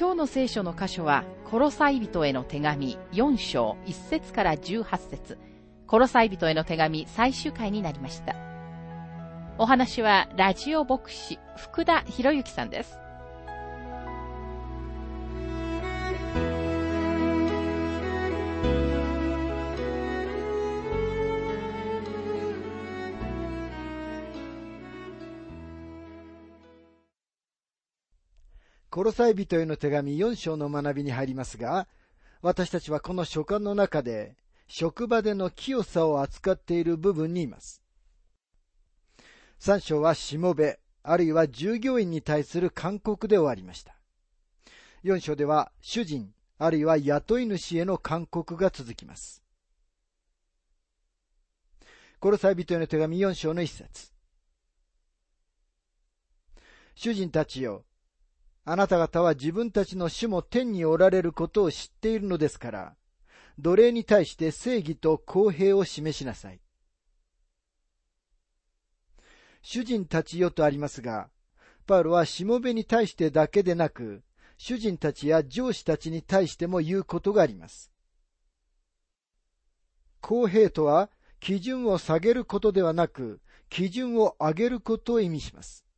[0.00, 5.36] 今日の聖書の箇所は、コロサイ人への手紙4章1節から18節
[5.86, 8.34] コロサイ人への手紙最終回になりました。
[9.58, 12.98] お話は、ラジオ牧師、福田博之さんです。
[29.00, 31.88] コロサイ人への手紙4章の学びに入りますが、
[32.42, 34.36] 私たちはこの書簡の中で、
[34.68, 37.82] 職場での清さを扱っている部分にいます。
[39.60, 43.96] 3章はしもべ、あるいは従業員に対する勧告で終わりました。
[45.04, 49.42] 4章では主人、あるいは雇い主への勧告が続きます。
[52.18, 54.12] コロサイ人への手紙4章の一節。
[56.94, 57.86] 主人たちよ、
[58.70, 62.96] あなた方は自分たちの主も天におられることを知っているのですから、
[63.58, 66.60] 奴隷に対して正義と公平を示しなさい。
[69.60, 71.30] 主人たちよとありますが、
[71.84, 74.22] パウロはしもべに対してだけでなく、
[74.56, 77.90] 主人たちや上司たちに対しても言うことがあります。
[80.20, 85.89] 公平とは、基準を下げることではなく、基準を上げることを意味します。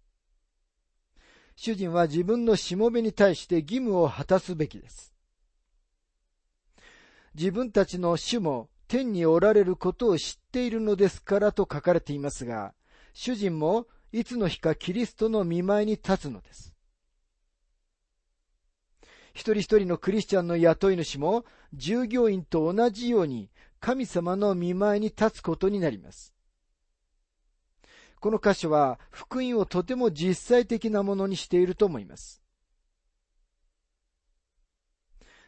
[1.64, 5.14] 主人は自分のしもべに対して義務を果たすべきです。
[7.36, 12.74] 自分たちの主も天におられることを知っているのですからと書かれていますが、
[13.12, 16.74] 主人もいつの日かキリストの見舞いに立つのです。
[19.32, 26.31] 一人一人のクリスチャンの雇い主も従業員と同じように神様の見舞いに立つことになります。
[28.22, 32.40] この箇所は福音をとても実際的なものにしていると思います。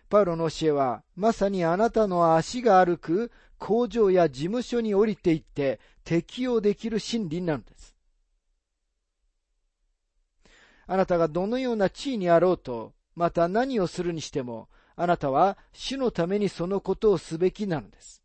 [0.08, 7.94] パウロの教えは、まさにあなたの足が歩く工場や事務所に降りていって適用できる真理なのです。
[10.88, 18.23] あなたがどのような地位にあろうと、また何をするにしても、あなたは主のためにそのことをすべきなのです。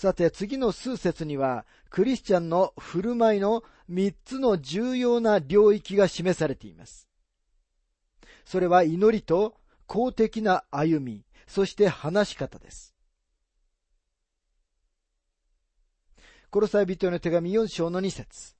[0.00, 7.06] さて次の数節には、クリスチャンの振る舞いの三つの重要な領域が示されています。
[8.46, 12.94] それは祈りと公的な歩み、そして話し方です。
[16.48, 18.56] コロサイ人への手紙4章の2節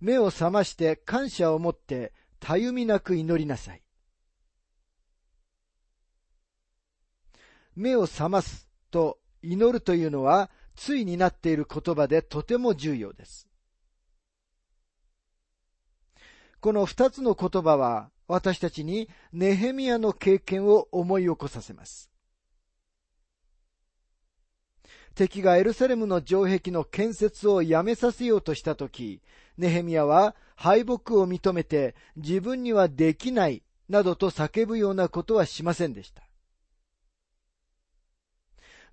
[0.00, 3.85] 目を覚まして感謝を持ってたゆみなく祈りなさい。
[7.76, 13.46] 目を覚ますと祈るというのは、ついになっている言葉でとても重要です。
[16.60, 22.10] この二つの言葉は、私たちにネヘミヤの経験を思い起こさせます。
[25.14, 29.22] 敵がエルサレムの城壁の建設をやめさせようとしたとき、
[29.56, 36.25] ネヘミヤは敗北を認めて自分にはできないなどと叫ぶようなことはしませんでした。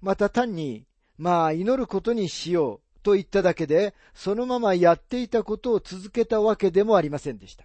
[0.03, 0.86] また単に、
[1.18, 7.64] まあ祈ることにしようと言っただけで、そのままやっていたことを続けたわけでもありませんでした。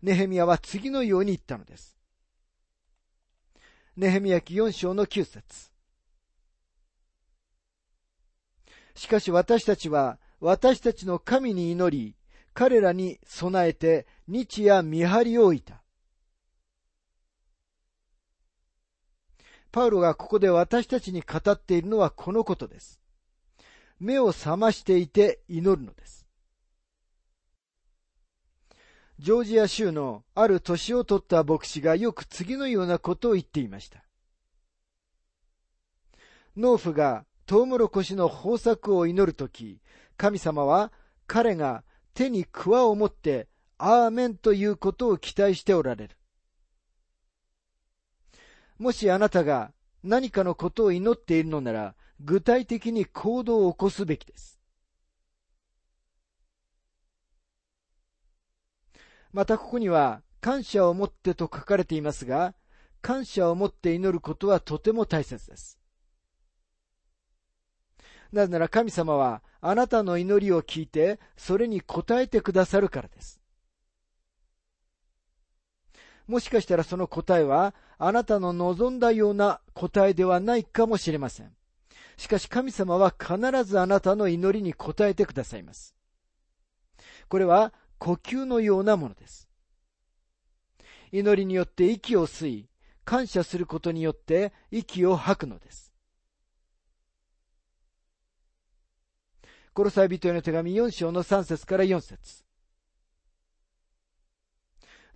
[0.00, 1.98] ネヘミヤは次のように言ったのです。
[3.96, 5.72] ネヘミヤ記4章の9節
[8.94, 12.14] しかし私たちは私たちの神に祈り、
[12.54, 15.81] 彼らに備えて日夜見張りを置いた。
[19.72, 23.00] パウロがここで私たちに語っているのはこのことです。
[23.98, 26.26] 目を覚ましていて祈るのです。
[29.18, 34.04] ジョージア州のある年を取った牧師がよく次のようなことを言っていました。
[36.56, 39.80] 農夫がトウモロコシの豊作を祈るとき、
[40.18, 40.92] 神様は
[41.26, 41.82] 彼が
[42.12, 43.48] 手に桑を持って
[43.78, 46.16] アーメンということを期待しておられる。
[48.82, 49.70] もしあなたが
[50.02, 54.58] 何かのことを祈っているのなら、具体的に行動を起こすべきです。
[59.32, 62.54] またここには、感謝を持ってと書かれていますが、
[63.00, 65.78] 感謝を持って祈ることはとても大切です。
[68.32, 73.41] なぜなら神様はあなたの祈りを聞いて、それに応えてくださるからです。
[76.26, 81.52] もしかしたらその答えは、あなたの望んだような答えではないかもしれません。
[82.16, 85.94] しかし神様は必ずあなたの祈りに応えてくださいます。
[87.28, 89.48] これは呼吸のようなものです。
[91.10, 92.68] 祈りによって息を吸い、
[93.04, 95.92] 感謝することによって息を吐くのです。
[99.74, 102.44] コロサイ人への手紙4章の3節から4節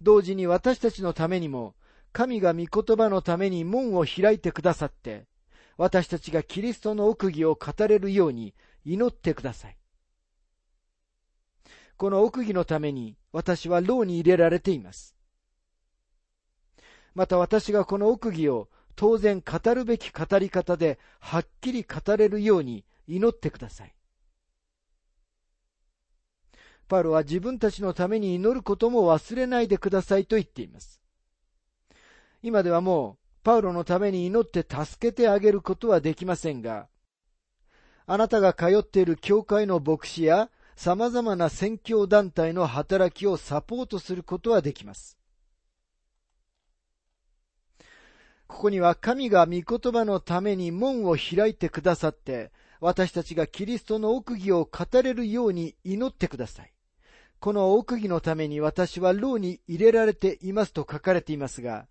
[0.02, 1.75] 同時に私たちのためにも、
[2.12, 5.26] 神が御言葉のために門を開いてくださって、
[5.76, 8.54] 私たちがキリストの奥義を語れるように
[8.84, 9.76] 祈ってください。
[11.96, 15.14] この奥義のために私は牢に入れられています。
[17.14, 23.95] また私がこの奥義を当然語るべき語り方ではっきり語れるように祈ってください。
[26.88, 31.00] パウロは自分たちのために祈ることも忘れないでくださいと言っています。
[32.42, 36.88] 今ではもう、パウロのために祈って助けてあげることはできませんが、
[38.06, 45.18] あなたが通っている教会の牧師や様々な宣教団体の働きをサポートすることはできます。
[48.46, 56.75] ここには神が御言葉のために門を開いてくださって、私たちがキリストの奥義を語れるように祈ってください。
[57.46, 61.87] この奥義のために私は牢に入れられていますと書かれていますが、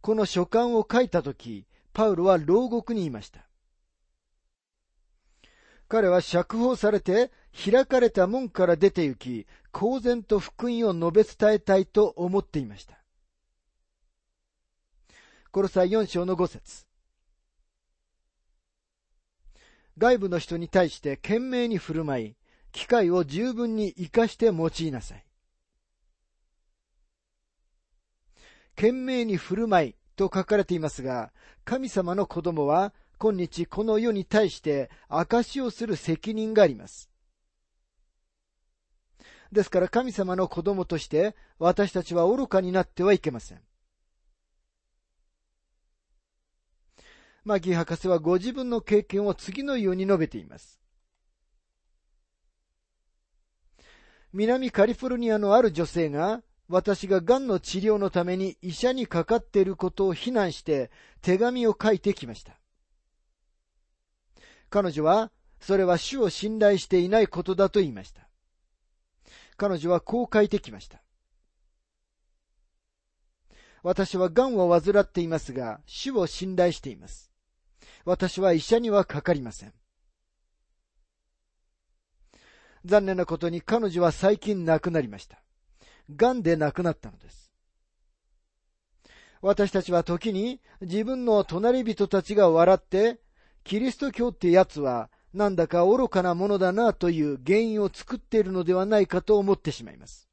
[0.00, 3.46] この書簡を書いたとき、パウロは牢獄にいました。
[5.88, 12.98] 彼は釈放されて開かれた門から出て行き、公然と福音を述べ伝えたいと思っていました。
[15.50, 16.86] この際4章の5節
[19.98, 22.37] 外部の人に対して懸命に振る舞い、
[22.78, 25.24] 機会を十分に活かして用いなさい。
[28.76, 31.32] 懸命に振る舞いと書かれていますが、
[31.64, 37.10] 神様の子供は今日この世に対して証しをする責任があります。
[39.50, 43.60] ですから神様の子供として私たちは愚かになってはいけません。
[47.42, 50.77] マギー博士はご自分の経験を次のように述べています。
[54.32, 60.90] 南カリフォルニアのある女性が、私が癌の治療のために医者にかかっていることを非難して
[61.22, 62.58] 手紙を書いてきました。
[64.68, 68.28] 彼女は、それは主を信頼していないことだと言いました。
[69.56, 71.02] 彼女はこう書いてきました。
[73.82, 77.30] 私は癌を患っていますが、主を信頼しています。
[78.04, 79.72] 私は医者にはかかりません。
[82.88, 85.38] 残念なことに彼女は最近亡くなりました。
[86.16, 87.52] 癌で亡くなったのです。
[89.42, 93.20] 私たちは時に自分の隣人たちが笑って、
[93.62, 100.26] キリスト教ってやつはなんだか愚かなものだなという原因を作っているのではないかと思ってしまいます。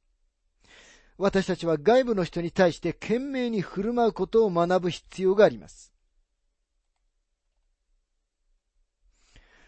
[1.18, 5.92] 私たちは外部の人に対して懸命に振る舞うことを学ぶ必要があります。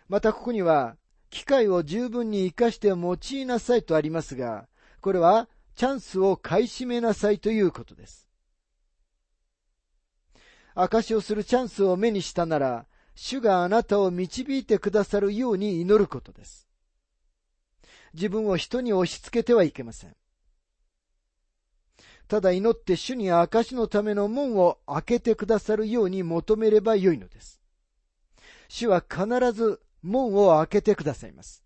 [0.08, 0.96] またここには、
[1.30, 4.66] 機会を十分に活かして用いなさいとありますが、
[5.00, 8.28] これはチャンスを買い占めなさいということです。
[10.74, 16.68] 証をするチャンスを目にしたなら、主があなたを導いてくださるように祈ることです。
[18.14, 20.16] 自分を人に押し付けてはいけません。
[22.28, 27.60] ただ祈って主に証のための門を開けてくださるように求めればよいのです。
[28.68, 31.62] 主は必ず門を開けてくださいます。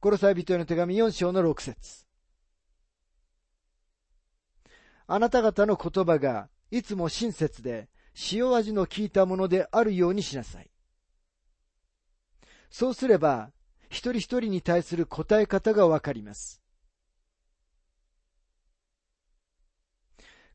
[0.00, 2.06] コロサイ人への手紙4章の6節
[5.08, 7.88] あなた方の言葉がいつも親切で
[8.32, 10.70] 塩味の効いたものであるようにしなさい。
[12.70, 13.50] そうすれば、
[13.88, 16.60] 一人一人に対する答え方がわかります。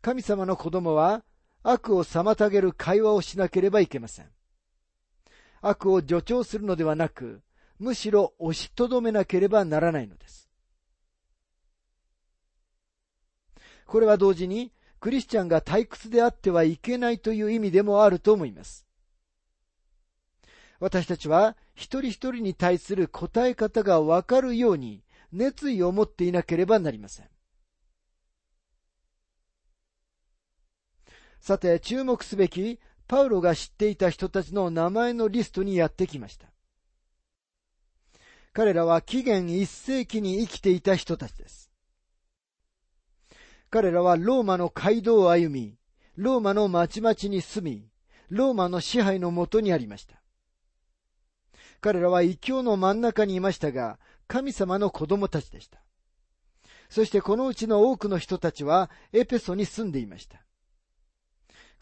[0.01, 1.23] 神様の子供は
[1.63, 4.29] 悪を妨げる会話をしなければいけません。
[5.61, 7.41] 悪を助長するのではなく、
[7.79, 10.49] むしろ押しとどめなければならないのです。
[13.85, 18.85] これは同時に、クリスチャンが退屈であってはいけないという意味でもあると思います。
[20.79, 27.32] 私たちは一人一人に対する答え方がわかるように熱意を持っていなければなりません。
[31.43, 36.47] さて、注目すべきパウロが知っていた人たちの名前のリストにやってきました。
[38.53, 41.69] 彼らは紀元一世紀に生きていた人たちです。
[43.69, 45.75] 彼らはローマの街道を歩み、
[46.15, 47.89] ローマの町々に住み、
[48.29, 50.21] ローマの支配のもとにありました。
[51.81, 55.83] 彼らは異教の真ん中にいましたが、神様の子供たちでした。
[56.87, 60.42] そしてこのうちの多くの人たちはエペソに住んでいました。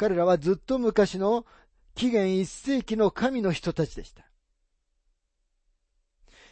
[0.01, 1.45] 彼らはずっと昔の
[1.93, 4.25] 紀元一世紀の神の人たちでした。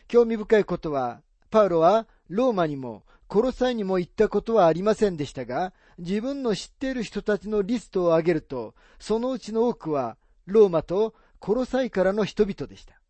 [0.08, 13.01] 興味深いことは、パウロはローマにもコロサイにも行ったことはありませんでしたが、自分の知っている人たちのリストを挙げると、そのうちの多くは、ローマとコロサイからの人々でした。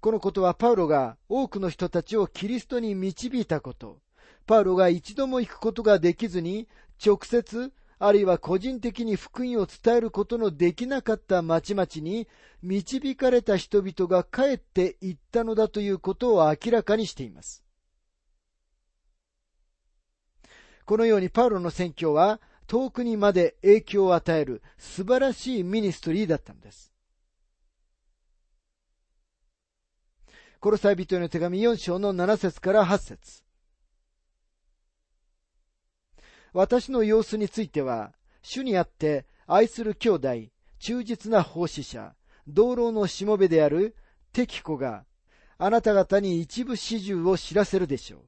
[0.00, 3.98] このことはパウロが多くの人たちをキリストに導いたこと、
[4.46, 6.68] パウロが一度も行くことができずに、
[7.04, 12.28] 直接あるいは個人的に福音を伝えることのできなかった町々に
[12.62, 17.64] 導かれた人々が帰っていったのだということを明らかにしています。
[20.84, 26.92] このようにパウロの宣教は遠くにまで影響を与える素晴らしいミニストリーだったのです。
[30.60, 33.43] コロサイ人への手紙4章の7節から8節
[36.54, 40.28] 私の様子については、主にあって愛する兄弟、
[40.78, 42.14] 忠実な奉仕者、
[42.46, 43.96] 道路のしもべである
[44.32, 45.04] 敵子が、
[45.58, 48.20] あなた方に一部始終を知らせるでしょう。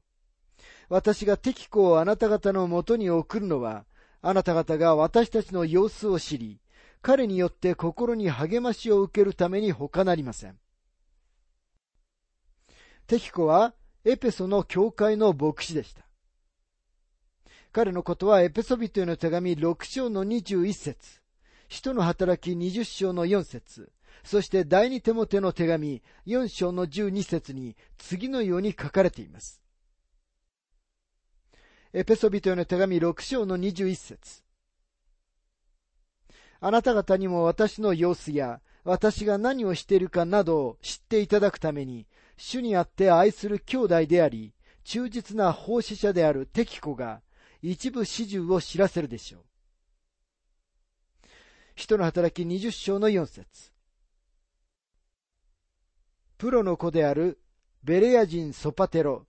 [0.89, 3.85] 私が敵子をあなた方のもとに送るのは、
[4.21, 6.59] あなた方が私たちの様子を知り、
[7.01, 10.59] 彼によって心に励ましを受けるために他なりません。
[13.05, 16.06] 敵子はエペソの教会の牧師でした。
[17.71, 21.21] 彼のことはエペソビトへの手紙6章の21節。
[21.69, 23.91] 使徒の働き20章の4節。
[24.23, 29.61] そして第二手モテの手紙4章の12節に次のように書かれています。
[31.93, 34.43] エペソビトへの手紙6章の21節。
[36.59, 42.07] あなた方にも私の様子や私が何をしているかなどを知っていただくために、
[42.37, 47.21] 主にあって愛する兄弟であり、忠実な奉仕者である敵子が
[47.61, 49.45] 一部始終を知らせるでしょう。
[51.75, 53.71] 人の働き20章の4節
[56.37, 57.39] プロの子である
[57.83, 59.25] ベレア人ソパテロ、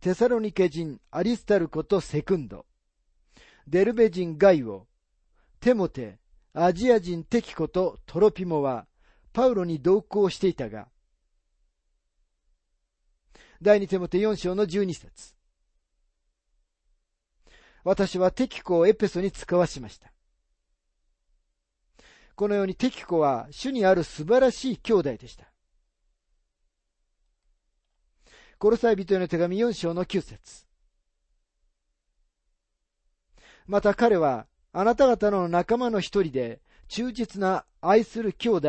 [0.00, 2.66] テサロニケ人アリスタルコとセクンド、
[3.66, 4.86] デルベ人ガイオ、
[5.60, 6.18] テモテ、
[6.52, 8.86] アジア人テキコとトロピモは
[9.32, 10.88] パウロに同行していたが、
[13.62, 15.39] 第二テモテ4章の12節
[17.84, 20.12] 私はテキコをエペソに使わしました。
[22.34, 25.50] このようにテキコは主にある素晴らしい兄弟でした。
[28.58, 30.66] コロサイ人への手紙4章の9節
[33.66, 38.68] また彼はあなた方の仲間の一人で忠実な愛する兄弟、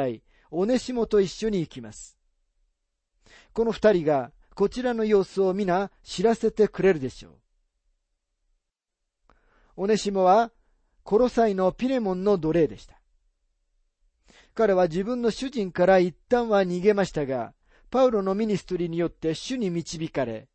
[0.52, 2.18] オネシモと一緒に行きます。
[3.54, 7.41] この二人がこちらの様子を皆知らせてくれるでしょう。
[9.76, 10.52] オネシモは、
[11.04, 13.00] コロサイのピレモンの奴隷でした。
[14.54, 17.54] 彼は自分の主人から一旦は逃げましたが、
[17.90, 20.48] パウロのミニストリーによって主に導かれ、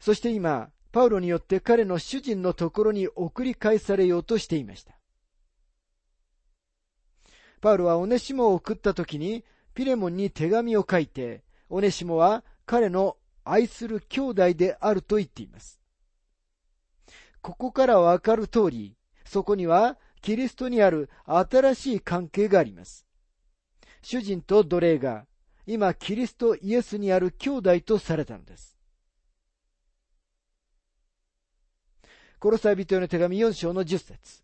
[0.00, 4.98] そして今、パウロによって彼の主人のところに送り返されようとしていました。
[7.60, 15.80] パウロはオネシモを送った時に、ピレモンに手紙を書いて、オネシモは彼の愛する兄弟であると言っています。
[17.46, 23.06] ここからわかる通り、そこにはキリストにある新しい関係があります。
[24.02, 25.26] 主人と奴隷が
[25.64, 28.76] 今キリストイエスにある兄弟とされたのです。
[32.40, 34.42] コロサイ人への手紙4章の10節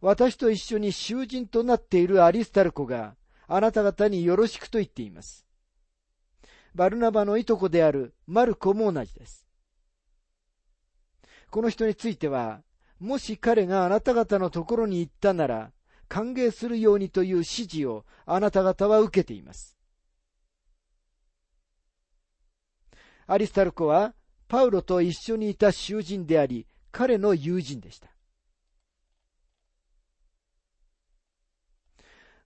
[0.00, 5.44] 私と一緒に囚人となっているアリスタルコがあなた方によろしくと言っています。
[6.74, 9.43] バルナバのいとこであるマルコも同じです。
[11.54, 12.62] この人については、
[12.98, 15.70] もし彼があなた方のところに行ったなら、
[16.08, 19.76] 歓迎するようにという指示をあなた方は受けています。
[23.28, 24.16] アリスタルコは、
[24.48, 28.08] パウロと一緒にいた囚人であり、彼の友人でした。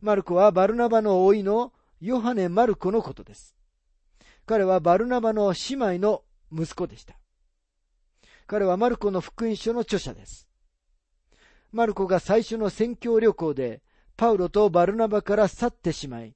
[0.03, 1.73] マルコはバルナバの甥の
[2.03, 3.57] ヨハネ・マルコのことです。
[4.45, 7.19] 彼はバルナバの姉妹の息子でした。
[8.49, 10.49] 彼はマルコの福音書の著者です。
[11.71, 13.83] マルコが最初の宣教旅行で
[14.17, 16.35] パウロとバルナバから去ってしまい、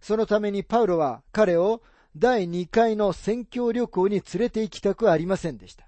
[0.00, 1.82] そのためにパウロは彼を
[2.16, 5.86] 第2回の宣教旅行に連れて行きたくありませんでした。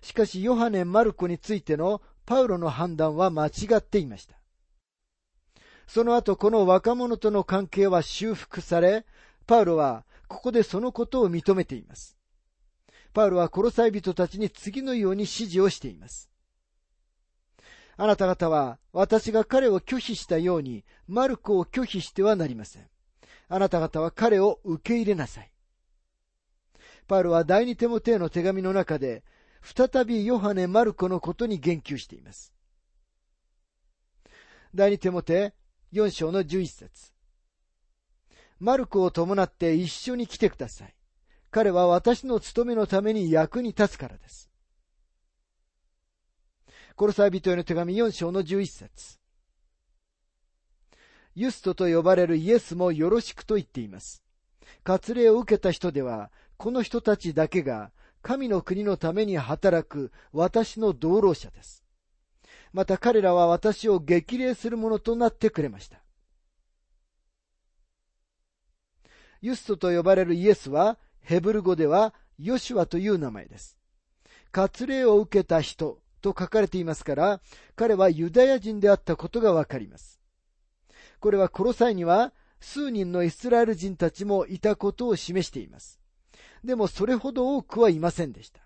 [0.00, 4.36] しかしヨハネ・マルコについてのパウロの判断は間違っていました。
[5.88, 9.04] その後この若者との関係は修復され、
[9.48, 12.16] パウロはここでそのことを認めています。
[13.12, 16.30] パウロは殺さい人たちに次のように指示をしています。
[17.96, 22.88] あなた方は私が彼を拒否したようにマルコを拒否してはなりません。
[23.48, 25.52] あなた方は彼を受け入れなさい。
[27.06, 29.22] パウロは第二テモテへの手紙の中で
[29.62, 32.54] 再びヨハネ・マルコのことに言及しています。
[34.74, 35.54] 第二テモテ
[35.92, 37.12] 4章の11節
[38.58, 40.94] マルコを伴って一緒に来てください。
[41.52, 44.50] 彼は私の務めのために役に立つからです。
[46.96, 49.18] コロサイ人への手紙4章の11節
[51.34, 54.22] ユストと呼ばれるイエスもよろしくと言っています。
[54.82, 57.92] 割礼を受けた人では、この人たちだけが
[58.22, 61.84] 神の国のために働く私の道路者です。
[62.72, 66.02] また彼らは私を激励するものとなってくれました。
[69.42, 73.76] ユストと呼ばれるイエスは、ヘブル語ではヨシュアという名前です。
[74.52, 77.40] 割礼を受けた人と書かれていますから、
[77.74, 80.20] 彼はユダヤ人であったことがわかります。
[81.20, 86.00] これはこの際には数人のイスラエル人たちもいたことを示しています。
[86.64, 88.60] でもそれほど多くはいませんでした。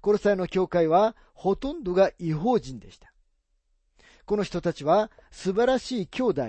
[0.00, 3.12] この際の教会はほとんどが違法人でした。
[4.24, 6.42] この人たちは素晴らしい兄弟、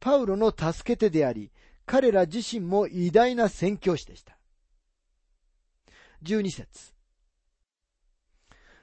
[0.00, 1.50] パウロの助け手であり、
[1.86, 4.36] 彼ら自身も偉大な宣教師でした。
[6.24, 6.94] 12節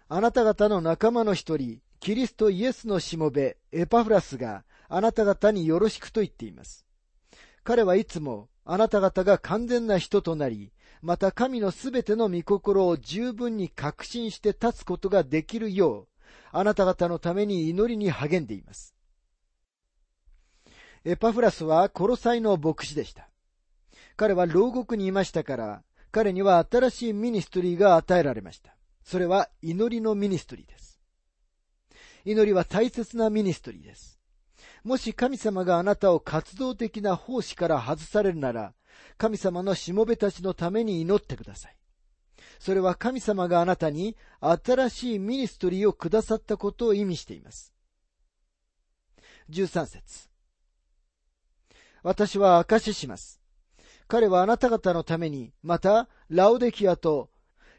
[0.08, 6.86] あなた方の仲間の一人、キリストイエスのしもべ、エパフラスがあなた方によろしくと言っています。
[7.64, 16.08] 彼はいつもあなた方が完全な人となり、また神のすべての御心を十分に確信して立つことができるよう、
[16.52, 18.94] あなた方のために祈りに励んでいます。
[21.06, 23.30] エパフラスはコロサイの牧師でした。
[24.16, 28.76] 彼は牢獄にいましたから、彼には新しいミニストリーが与えられました。
[29.04, 31.00] それは祈りのミニストリーです。
[32.26, 34.20] 祈りは大切なミニストリーです。
[34.84, 38.74] もし神様があなたを活動的な奉仕から外されるなら、
[39.18, 41.78] 神様のしもべたちのために祈ってください。
[42.60, 47.74] それは神様があなたに新しいミニストリーをくださったことを意味しています。
[49.50, 50.30] 13節
[52.04, 53.41] 私は証しします。
[54.12, 57.30] 彼はあなた方のために、また、ラオデキアと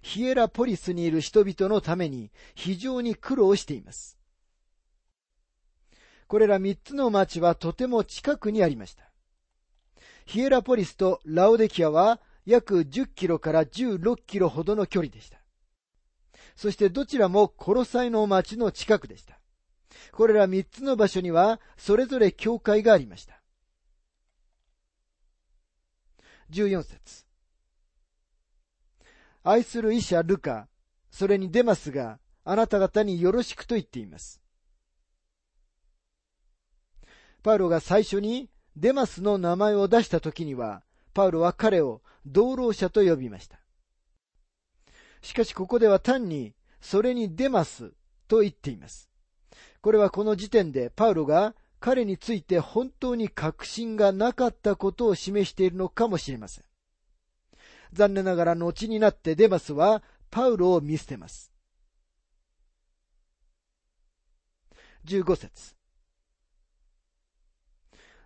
[0.01, 4.16] ヒエラポリスにいる人々のために非常に苦労しています。
[6.29, 9.12] これら三つの町はとても近くにありました。
[10.25, 15.38] ヒエラポリスとラオデキアは約10キロから16キロほどの距離でした。
[16.57, 19.38] そしてどちらもコロサイの町の近くでした。
[20.12, 23.41] これら三つの場所にはそれぞれ教会がありました。
[26.52, 27.24] 14節
[29.42, 30.68] 愛する医者ルカ、
[31.10, 34.40] それにデマスがあなた方によろしくと言っています。
[37.42, 40.82] パウロが最初にデマスの名前を出した時には、
[41.14, 43.58] パウロは彼を道路者と呼びました。
[45.22, 47.92] しかしここでは単に、それにデマス
[48.28, 49.08] と言っています。
[49.80, 56.64] これはこの時点でパウロが彼について本当に確信がなかったことを示しているのかもしれません。
[57.92, 61.53] 残念ながら後になってデマスはパウロを見捨てます。
[65.07, 65.75] 15節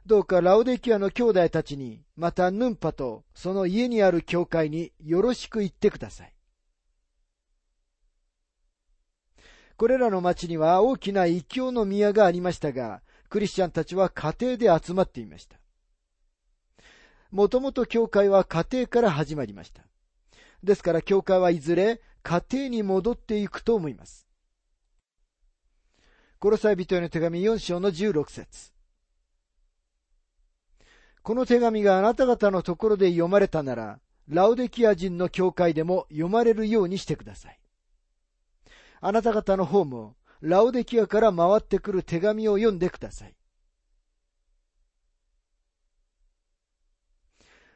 [0.04, 6.34] どうかラオデキアの兄弟たちに、またヌンパとその家にある教会によろしく言ってください。
[9.78, 15.58] これらの町には大きな異教の宮がありましたが、クリスチャンたちは家庭で集まっていました。
[17.30, 19.82] もともと教会は家庭から始まりました。
[20.62, 24.26] ですから教会はいずれ家庭に戻っていくと思います。
[26.38, 28.72] コロサイ人への手紙4章の16節
[31.22, 37.58] この手紙があなた方のところで読まれたなら、ラウデキア人の教会でも読まれるようにしてください。
[39.00, 43.34] あなた方の方も、ラウデキアから回ってくる手紙を読んでください。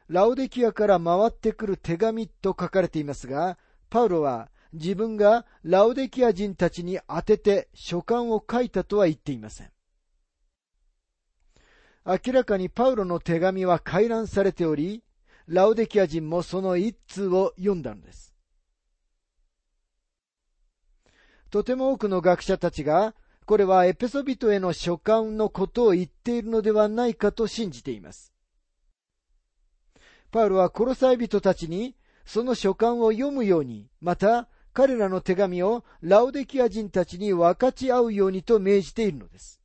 [0.07, 3.57] ラウデキアから回ってくる手紙と書かれていますが、
[3.89, 9.71] パウロは自分がラウデキア人たちに当てて書簡を書いたとは言っていません。
[12.05, 15.03] 明らかにパウロの手紙は回覧されており、
[15.47, 18.30] ラウデキア人もその一通を読んだのです。
[21.51, 23.13] とても多くの学者たちが、
[23.45, 28.33] これはエペソビトへの書簡のことを言っているのではないかと信じています。
[30.31, 39.61] パウロはコロサイ人たちにその書簡を読むように、また彼らの手紙をラウデキア人たちに分かち合うようにと命じているのです。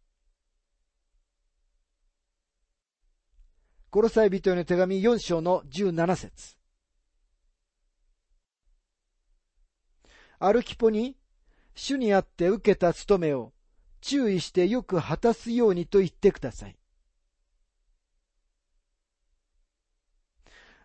[3.91, 6.57] コロサイ人への手紙4章の17節
[10.41, 11.17] アルキポに
[11.77, 13.53] 主にあって受けた務めを
[14.01, 16.77] 注意してよく果たすようにと言ってください。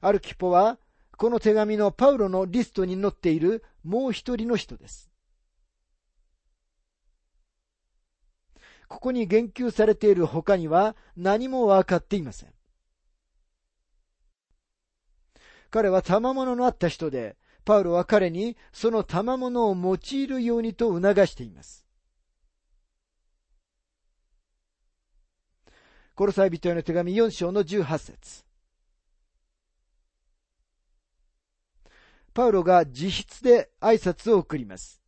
[0.02, 0.78] アルキポは、
[1.18, 5.10] この手紙のパウロのリストに載っているもう一人の人です。
[8.88, 12.54] ここに言及されている他には何も分かっていません。
[15.70, 21.86] 彼は賜物のあった人で、パウロは彼にその賜物を用いるようにと促しています。
[26.16, 28.46] コロサイ人への手紙4章の18節
[32.34, 35.02] パウロが自筆で挨拶を送ります。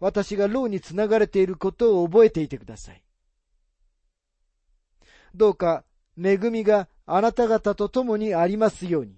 [0.00, 3.02] 私が牢につながれていることを覚えていてください。
[5.34, 5.84] どうか
[6.16, 9.17] 恵みがあなた方と共にありますように。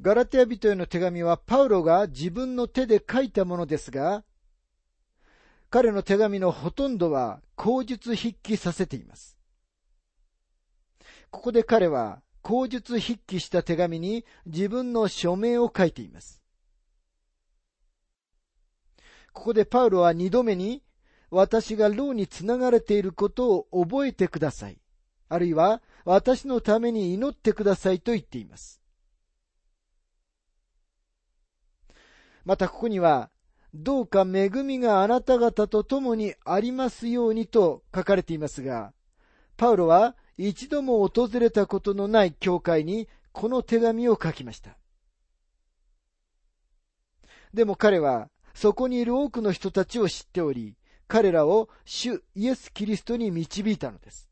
[0.00, 4.24] ガラテヤ人への手紙はパウロが自分の手で書いたものですが、
[5.70, 9.36] 彼の手紙のほとんどは口述筆記させています。
[11.30, 16.42] ここで彼は口述筆記した手紙に自分の署名を書いています。
[19.32, 20.82] ここでパウロは二度目に
[21.30, 24.78] 私が牢につながれていることを覚えてください。
[25.28, 28.80] あるいは私のために祈ってくださいと言っています。
[32.46, 33.28] またここには、
[33.74, 38.92] どうか恵みがあなた方と共にありますようにと書かれていますが、
[39.56, 44.78] パウロは一度も訪れたことのない教会にこの手紙を書きました。
[47.52, 50.76] でも彼はそこにいる多くの人たちを知っており、
[51.08, 54.28] 彼らを主イエス・キリストに導いたのです。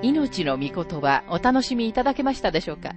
[0.00, 2.92] 命の御言葉お楽しみいただけましたでしょうか？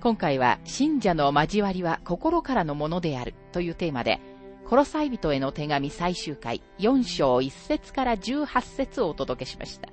[0.00, 4.18] 今回は信者の交わりは心からのものであるというテーマで、
[4.64, 9.90] コロサイ人への手紙最終回4章1節から18節をお届けしました。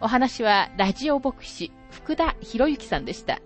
[0.00, 3.40] お話はラジオ牧師福田博之さんでした。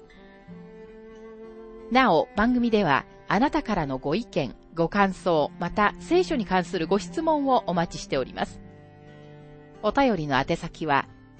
[1.91, 8.61] なお、番組ではあなたからのご意見、ご感想、また聖書に関するご質問をお待ちしております。
[9.83, 11.09] お便りの宛先は、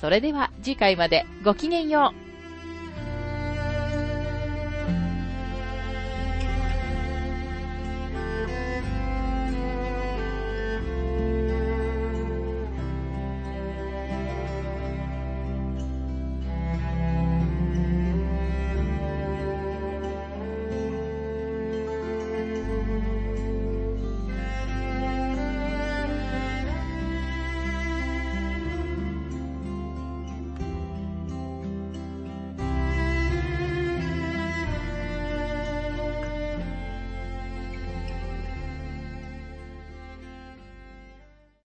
[0.00, 2.25] それでは次回までごきげんよう。